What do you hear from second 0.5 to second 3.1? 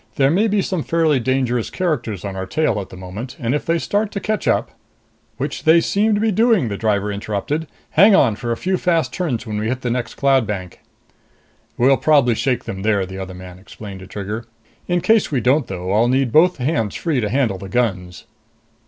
some fairly dangerous characters on our tail at the